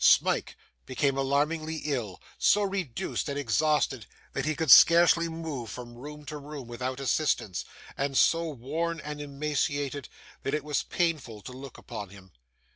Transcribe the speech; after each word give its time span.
Smike 0.03 0.57
became 0.87 1.15
alarmingly 1.15 1.75
ill; 1.85 2.19
so 2.39 2.63
reduced 2.63 3.29
and 3.29 3.37
exhausted 3.37 4.07
that 4.33 4.45
he 4.45 4.55
could 4.55 4.71
scarcely 4.71 5.29
move 5.29 5.69
from 5.69 5.93
room 5.93 6.25
to 6.25 6.39
room 6.39 6.67
without 6.67 6.99
assistance; 6.99 7.63
and 7.95 8.17
so 8.17 8.49
worn 8.49 8.99
and 8.99 9.21
emaciated, 9.21 10.09
that 10.41 10.55
it 10.55 10.63
was 10.63 10.81
painful 10.81 11.39
to 11.41 11.53
look 11.53 11.77
upon 11.77 12.09
him. 12.09 12.31